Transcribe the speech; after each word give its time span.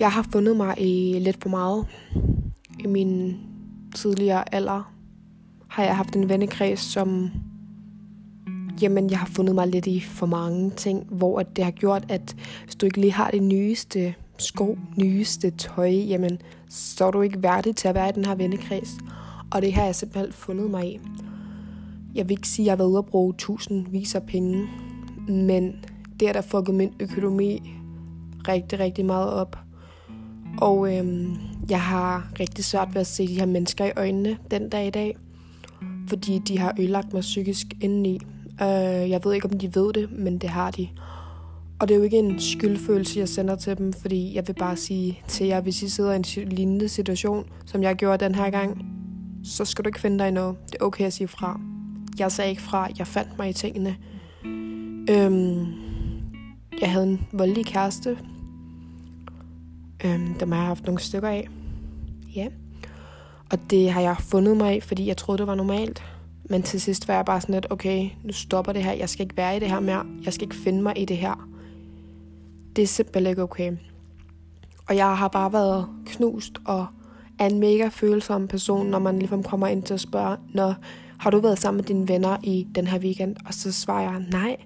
Jeg 0.00 0.12
har 0.12 0.22
fundet 0.32 0.56
mig 0.56 0.74
i 0.78 1.18
lidt 1.18 1.42
for 1.42 1.48
meget. 1.48 1.86
I 2.84 2.86
min 2.86 3.36
tidligere 3.94 4.54
alder 4.54 4.92
har 5.68 5.84
jeg 5.84 5.96
haft 5.96 6.16
en 6.16 6.28
vennekreds, 6.28 6.80
som 6.80 7.30
jamen, 8.82 9.10
jeg 9.10 9.18
har 9.18 9.26
fundet 9.26 9.54
mig 9.54 9.68
lidt 9.68 9.86
i 9.86 10.00
for 10.00 10.26
mange 10.26 10.70
ting, 10.70 11.06
hvor 11.10 11.42
det 11.42 11.64
har 11.64 11.70
gjort, 11.70 12.04
at 12.08 12.36
hvis 12.64 12.76
du 12.76 12.86
ikke 12.86 13.00
lige 13.00 13.12
har 13.12 13.30
det 13.30 13.42
nyeste 13.42 14.14
sko, 14.38 14.78
nyeste 14.96 15.50
tøj, 15.50 15.90
jamen, 15.90 16.38
så 16.68 17.04
er 17.04 17.10
du 17.10 17.20
ikke 17.20 17.42
værdig 17.42 17.76
til 17.76 17.88
at 17.88 17.94
være 17.94 18.08
i 18.08 18.12
den 18.12 18.24
her 18.24 18.34
vennekreds. 18.34 18.98
Og 19.50 19.62
det 19.62 19.72
har 19.72 19.84
jeg 19.84 19.94
simpelthen 19.94 20.32
fundet 20.32 20.70
mig 20.70 20.92
i. 20.92 21.00
Jeg 22.14 22.28
vil 22.28 22.30
ikke 22.30 22.48
sige, 22.48 22.64
at 22.64 22.66
jeg 22.66 22.72
har 22.72 22.76
været 22.76 22.90
ude 22.90 22.98
at 22.98 23.06
bruge 23.06 23.34
tusindvis 23.38 24.14
af 24.14 24.22
penge, 24.22 24.68
men 25.28 25.84
det 26.20 26.28
har 26.28 26.32
der 26.32 26.40
fucket 26.40 26.74
min 26.74 26.94
økonomi 27.00 27.72
rigtig, 28.48 28.80
rigtig 28.80 29.04
meget 29.04 29.32
op. 29.32 29.69
Og 30.60 30.96
øhm, 30.96 31.36
jeg 31.70 31.82
har 31.82 32.30
rigtig 32.40 32.64
svært 32.64 32.88
ved 32.94 33.00
at 33.00 33.06
se 33.06 33.26
de 33.26 33.34
her 33.34 33.46
mennesker 33.46 33.84
i 33.84 33.92
øjnene 33.96 34.38
den 34.50 34.68
dag 34.68 34.86
i 34.86 34.90
dag, 34.90 35.16
fordi 36.08 36.38
de 36.38 36.58
har 36.58 36.74
ødelagt 36.80 37.12
mig 37.12 37.20
psykisk 37.20 37.66
indeni. 37.80 38.20
Øh, 38.62 39.10
jeg 39.10 39.20
ved 39.24 39.32
ikke, 39.34 39.48
om 39.52 39.58
de 39.58 39.74
ved 39.74 39.92
det, 39.92 40.12
men 40.12 40.38
det 40.38 40.50
har 40.50 40.70
de. 40.70 40.88
Og 41.80 41.88
det 41.88 41.94
er 41.94 41.98
jo 41.98 42.04
ikke 42.04 42.18
en 42.18 42.40
skyldfølelse, 42.40 43.18
jeg 43.18 43.28
sender 43.28 43.56
til 43.56 43.78
dem, 43.78 43.92
fordi 43.92 44.34
jeg 44.34 44.48
vil 44.48 44.54
bare 44.54 44.76
sige 44.76 45.22
til 45.28 45.46
jer, 45.46 45.60
hvis 45.60 45.82
I 45.82 45.88
sidder 45.88 46.12
i 46.12 46.16
en 46.16 46.48
lignende 46.48 46.88
situation, 46.88 47.44
som 47.66 47.82
jeg 47.82 47.96
gjorde 47.96 48.24
den 48.24 48.34
her 48.34 48.50
gang, 48.50 48.84
så 49.44 49.64
skal 49.64 49.84
du 49.84 49.88
ikke 49.88 50.00
finde 50.00 50.18
dig 50.18 50.28
i 50.28 50.30
noget. 50.30 50.56
Det 50.66 50.76
er 50.80 50.84
okay 50.84 51.04
at 51.04 51.12
sige 51.12 51.28
fra. 51.28 51.60
Jeg 52.18 52.32
sagde 52.32 52.50
ikke 52.50 52.62
fra, 52.62 52.88
jeg 52.98 53.06
fandt 53.06 53.38
mig 53.38 53.48
i 53.48 53.52
tingene. 53.52 53.96
Øhm, 55.10 55.66
jeg 56.80 56.92
havde 56.92 57.06
en 57.06 57.20
voldelig 57.32 57.66
kæreste. 57.66 58.18
Øhm, 60.04 60.34
dem 60.34 60.52
har 60.52 60.58
jeg 60.58 60.66
haft 60.66 60.84
nogle 60.84 61.00
stykker 61.00 61.28
af. 61.28 61.48
Ja. 62.36 62.46
Og 63.50 63.58
det 63.70 63.90
har 63.90 64.00
jeg 64.00 64.16
fundet 64.20 64.56
mig 64.56 64.76
i, 64.76 64.80
fordi 64.80 65.06
jeg 65.06 65.16
troede, 65.16 65.38
det 65.38 65.46
var 65.46 65.54
normalt. 65.54 66.02
Men 66.44 66.62
til 66.62 66.80
sidst 66.80 67.08
var 67.08 67.14
jeg 67.14 67.24
bare 67.24 67.40
sådan 67.40 67.54
lidt, 67.54 67.66
okay, 67.70 68.10
nu 68.24 68.32
stopper 68.32 68.72
det 68.72 68.84
her. 68.84 68.92
Jeg 68.92 69.08
skal 69.08 69.22
ikke 69.22 69.36
være 69.36 69.56
i 69.56 69.60
det 69.60 69.68
her 69.68 69.80
mere. 69.80 70.06
Jeg 70.24 70.32
skal 70.32 70.44
ikke 70.44 70.56
finde 70.56 70.82
mig 70.82 70.98
i 70.98 71.04
det 71.04 71.16
her. 71.16 71.48
Det 72.76 72.82
er 72.82 72.86
simpelthen 72.86 73.30
ikke 73.30 73.42
okay. 73.42 73.72
Og 74.88 74.96
jeg 74.96 75.16
har 75.16 75.28
bare 75.28 75.52
været 75.52 75.86
knust 76.06 76.58
og 76.64 76.86
er 77.38 77.46
en 77.46 77.58
mega 77.58 77.88
følsom 77.88 78.48
person, 78.48 78.86
når 78.86 78.98
man 78.98 79.18
ligesom 79.18 79.42
kommer 79.42 79.66
ind 79.66 79.82
til 79.82 79.94
at 79.94 80.00
spørge, 80.00 80.36
når 80.54 80.74
har 81.18 81.30
du 81.30 81.40
været 81.40 81.58
sammen 81.58 81.76
med 81.76 81.84
dine 81.84 82.08
venner 82.08 82.36
i 82.42 82.66
den 82.74 82.86
her 82.86 82.98
weekend? 82.98 83.36
Og 83.46 83.54
så 83.54 83.72
svarer 83.72 84.02
jeg, 84.02 84.22
nej. 84.32 84.56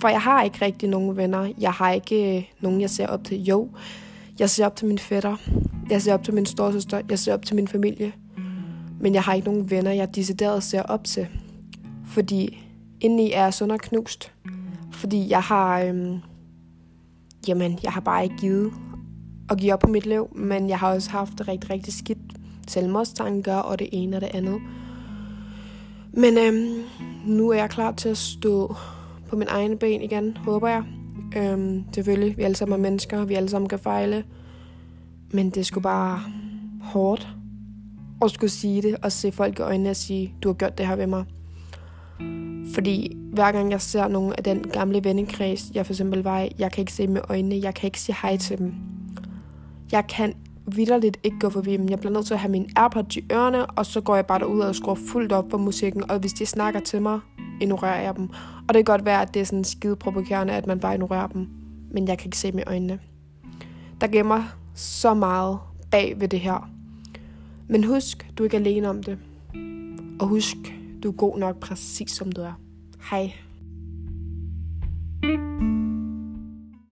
For 0.00 0.08
jeg 0.08 0.20
har 0.20 0.42
ikke 0.42 0.64
rigtig 0.64 0.88
nogen 0.88 1.16
venner. 1.16 1.52
Jeg 1.60 1.72
har 1.72 1.92
ikke 1.92 2.36
øh, 2.36 2.44
nogen, 2.60 2.80
jeg 2.80 2.90
ser 2.90 3.06
op 3.06 3.24
til. 3.24 3.44
Jo, 3.44 3.68
jeg 4.38 4.50
ser 4.50 4.66
op 4.66 4.76
til 4.76 4.86
min 4.86 4.98
fætter. 4.98 5.36
Jeg 5.90 6.02
ser 6.02 6.14
op 6.14 6.22
til 6.22 6.34
min 6.34 6.46
storsøster. 6.46 7.00
Jeg 7.08 7.18
ser 7.18 7.34
op 7.34 7.44
til 7.44 7.56
min 7.56 7.68
familie. 7.68 8.12
Men 9.00 9.14
jeg 9.14 9.22
har 9.22 9.34
ikke 9.34 9.48
nogen 9.48 9.70
venner, 9.70 9.90
jeg 9.90 10.14
decideret 10.14 10.62
ser 10.62 10.82
op 10.82 11.04
til. 11.04 11.26
Fordi 12.06 12.58
indeni 13.00 13.32
er 13.32 13.42
jeg 13.42 13.54
sund 13.54 13.78
knust. 13.78 14.32
Fordi 14.92 15.30
jeg 15.30 15.40
har... 15.40 15.80
Øhm, 15.80 16.18
jamen, 17.48 17.78
jeg 17.82 17.92
har 17.92 18.00
bare 18.00 18.24
ikke 18.24 18.36
givet 18.36 18.72
at 19.50 19.58
give 19.58 19.72
op 19.72 19.80
på 19.80 19.88
mit 19.88 20.06
liv. 20.06 20.28
Men 20.36 20.68
jeg 20.68 20.78
har 20.78 20.94
også 20.94 21.10
haft 21.10 21.32
det 21.38 21.48
rigtig, 21.48 21.70
rigtig 21.70 21.92
skidt 21.92 22.18
selvmordstanker 22.68 23.54
og 23.54 23.78
det 23.78 23.88
ene 23.92 24.16
og 24.16 24.20
det 24.20 24.30
andet. 24.34 24.60
Men 26.12 26.38
øhm, 26.38 26.82
nu 27.26 27.48
er 27.48 27.56
jeg 27.56 27.70
klar 27.70 27.92
til 27.92 28.08
at 28.08 28.18
stå 28.18 28.76
på 29.28 29.36
min 29.36 29.48
egen 29.50 29.78
ben 29.78 30.02
igen, 30.02 30.36
håber 30.36 30.68
jeg. 30.68 30.84
Øhm, 31.36 31.84
selvfølgelig, 31.94 32.36
vi 32.36 32.42
alle 32.42 32.56
sammen 32.56 32.78
er 32.78 32.82
mennesker, 32.82 33.24
vi 33.24 33.34
alle 33.34 33.48
sammen 33.48 33.68
kan 33.68 33.78
fejle. 33.78 34.24
Men 35.32 35.50
det 35.50 35.66
skulle 35.66 35.82
bare 35.82 36.20
hårdt 36.82 37.28
at 38.22 38.30
skulle 38.30 38.50
sige 38.50 38.82
det, 38.82 38.96
og 39.02 39.12
se 39.12 39.32
folk 39.32 39.58
i 39.58 39.62
øjnene 39.62 39.90
og 39.90 39.96
sige, 39.96 40.34
du 40.42 40.48
har 40.48 40.54
gjort 40.54 40.78
det 40.78 40.86
her 40.86 40.96
ved 40.96 41.06
mig. 41.06 41.24
Fordi 42.74 43.16
hver 43.32 43.52
gang 43.52 43.70
jeg 43.70 43.80
ser 43.80 44.08
nogen 44.08 44.32
af 44.38 44.44
den 44.44 44.62
gamle 44.62 45.04
vennekreds, 45.04 45.70
jeg 45.74 45.86
for 45.86 45.92
eksempel 45.92 46.22
var 46.22 46.40
i, 46.40 46.52
jeg 46.58 46.72
kan 46.72 46.82
ikke 46.82 46.92
se 46.92 47.06
med 47.06 47.20
øjnene, 47.28 47.60
jeg 47.62 47.74
kan 47.74 47.86
ikke 47.86 48.00
sige 48.00 48.16
hej 48.22 48.36
til 48.36 48.58
dem. 48.58 48.74
Jeg 49.92 50.06
kan 50.06 50.34
vidderligt 50.66 51.16
ikke 51.22 51.38
gå 51.38 51.50
forbi 51.50 51.76
dem. 51.76 51.88
Jeg 51.88 51.98
bliver 51.98 52.12
nødt 52.12 52.26
til 52.26 52.34
at 52.34 52.40
have 52.40 52.50
min 52.50 52.70
AirPods 52.76 53.16
i 53.16 53.24
ørerne, 53.32 53.66
og 53.66 53.86
så 53.86 54.00
går 54.00 54.14
jeg 54.14 54.26
bare 54.26 54.38
derud 54.38 54.60
og 54.60 54.74
skruer 54.74 54.94
fuldt 54.94 55.32
op 55.32 55.48
på 55.48 55.58
musikken, 55.58 56.10
og 56.10 56.18
hvis 56.18 56.32
de 56.32 56.46
snakker 56.46 56.80
til 56.80 57.02
mig, 57.02 57.20
ignorerer 57.60 58.02
jeg 58.02 58.16
dem. 58.16 58.28
Og 58.68 58.74
det 58.74 58.74
kan 58.74 58.84
godt 58.84 59.04
være, 59.04 59.22
at 59.22 59.34
det 59.34 59.40
er 59.40 59.46
sådan 59.46 59.64
skide 59.64 59.96
provokerende, 59.96 60.52
at 60.52 60.66
man 60.66 60.80
bare 60.80 60.94
ignorerer 60.94 61.26
dem, 61.26 61.48
men 61.90 62.08
jeg 62.08 62.18
kan 62.18 62.26
ikke 62.26 62.38
se 62.38 62.52
dem 62.52 62.58
i 62.58 62.62
øjnene. 62.66 62.98
Der 64.00 64.06
gemmer 64.06 64.42
så 64.74 65.14
meget 65.14 65.58
bag 65.90 66.20
ved 66.20 66.28
det 66.28 66.40
her. 66.40 66.70
Men 67.68 67.84
husk, 67.84 68.30
du 68.38 68.42
er 68.42 68.46
ikke 68.46 68.56
alene 68.56 68.88
om 68.88 69.02
det. 69.02 69.18
Og 70.20 70.26
husk, 70.26 70.56
du 71.02 71.08
er 71.08 71.12
god 71.12 71.38
nok 71.38 71.60
præcis 71.60 72.10
som 72.10 72.32
du 72.32 72.40
er. 72.40 72.52
Hej. 73.10 73.32
thank 75.22 75.62
you 75.62 75.73